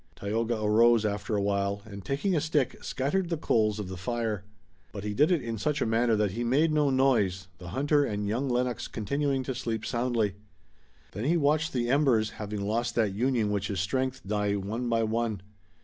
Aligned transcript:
Tayoga 0.15 0.59
arose, 0.63 1.05
after 1.05 1.35
a 1.35 1.41
while, 1.43 1.83
and 1.85 2.03
taking 2.03 2.35
a 2.35 2.41
stick, 2.41 2.83
scattered 2.83 3.29
the 3.29 3.37
coals 3.37 3.77
of 3.77 3.87
the 3.87 3.95
fire. 3.97 4.43
But 4.91 5.03
he 5.03 5.13
did 5.13 5.31
it 5.31 5.43
in 5.43 5.59
such 5.59 5.79
a 5.79 5.85
manner 5.85 6.15
that 6.15 6.31
he 6.31 6.43
made 6.43 6.71
no 6.71 6.89
noise, 6.89 7.49
the 7.59 7.67
hunter 7.67 8.03
and 8.03 8.27
young 8.27 8.49
Lennox 8.49 8.87
continuing 8.87 9.43
to 9.43 9.53
sleep 9.53 9.85
soundly. 9.85 10.33
Then 11.11 11.25
he 11.25 11.37
watched 11.37 11.71
the 11.71 11.87
embers, 11.87 12.31
having 12.31 12.61
lost 12.65 12.95
that 12.95 13.13
union 13.13 13.51
which 13.51 13.69
is 13.69 13.79
strength, 13.79 14.21
die 14.27 14.55
one 14.55 14.89
by 14.89 15.03
one. 15.03 15.43